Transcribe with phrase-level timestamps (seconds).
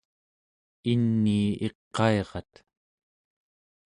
[0.91, 2.51] inii iqairat